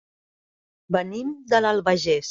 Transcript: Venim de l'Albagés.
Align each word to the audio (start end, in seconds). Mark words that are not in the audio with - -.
Venim 0.97 1.31
de 1.53 1.63
l'Albagés. 1.67 2.19